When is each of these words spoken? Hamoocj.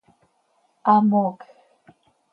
Hamoocj. 0.85 1.47